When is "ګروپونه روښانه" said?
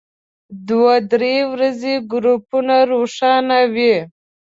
2.11-3.59